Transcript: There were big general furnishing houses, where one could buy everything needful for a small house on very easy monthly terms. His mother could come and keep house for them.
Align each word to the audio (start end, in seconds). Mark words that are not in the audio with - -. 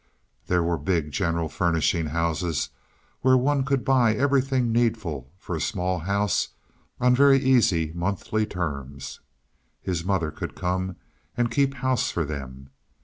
There 0.47 0.63
were 0.63 0.79
big 0.79 1.11
general 1.11 1.47
furnishing 1.47 2.07
houses, 2.07 2.69
where 3.21 3.37
one 3.37 3.63
could 3.63 3.85
buy 3.85 4.15
everything 4.15 4.71
needful 4.71 5.31
for 5.37 5.55
a 5.55 5.61
small 5.61 5.99
house 5.99 6.47
on 6.99 7.13
very 7.15 7.37
easy 7.39 7.91
monthly 7.93 8.47
terms. 8.47 9.19
His 9.79 10.03
mother 10.03 10.31
could 10.31 10.55
come 10.55 10.95
and 11.37 11.51
keep 11.51 11.75
house 11.75 12.09
for 12.09 12.25
them. 12.25 12.71